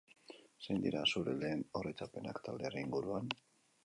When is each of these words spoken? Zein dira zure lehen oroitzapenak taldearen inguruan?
Zein 0.67 0.77
dira 0.85 1.03
zure 1.11 1.35
lehen 1.43 1.61
oroitzapenak 1.81 2.39
taldearen 2.47 2.81
inguruan? 2.85 3.29